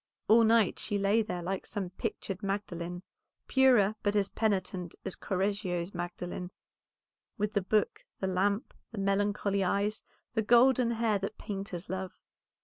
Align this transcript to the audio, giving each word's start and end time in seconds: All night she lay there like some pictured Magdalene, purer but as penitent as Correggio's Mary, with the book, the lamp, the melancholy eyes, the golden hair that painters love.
All 0.27 0.43
night 0.43 0.79
she 0.79 0.97
lay 0.97 1.21
there 1.21 1.43
like 1.43 1.67
some 1.67 1.91
pictured 1.91 2.41
Magdalene, 2.41 3.03
purer 3.47 3.93
but 4.01 4.15
as 4.15 4.29
penitent 4.29 4.95
as 5.05 5.15
Correggio's 5.15 5.93
Mary, 5.93 6.49
with 7.37 7.53
the 7.53 7.61
book, 7.61 8.03
the 8.19 8.25
lamp, 8.25 8.73
the 8.91 8.97
melancholy 8.97 9.63
eyes, 9.63 10.01
the 10.33 10.41
golden 10.41 10.89
hair 10.89 11.19
that 11.19 11.37
painters 11.37 11.87
love. 11.87 12.13